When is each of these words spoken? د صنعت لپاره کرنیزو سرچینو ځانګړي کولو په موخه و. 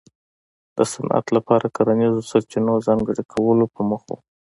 د 0.77 0.77
صنعت 0.91 1.25
لپاره 1.37 1.73
کرنیزو 1.75 2.21
سرچینو 2.31 2.75
ځانګړي 2.87 3.23
کولو 3.33 3.65
په 3.73 3.81
موخه 3.89 4.09
و. 4.15 4.19